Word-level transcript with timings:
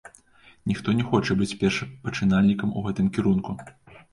Ніхто 0.69 0.95
не 1.01 1.03
хоча 1.11 1.37
быць 1.43 1.57
першапачынальнікам 1.65 2.75
у 2.77 2.87
гэтым 2.87 3.13
кірунку. 3.19 3.51